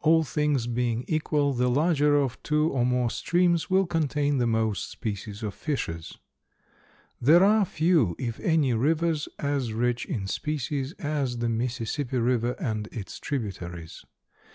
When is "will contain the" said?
3.68-4.46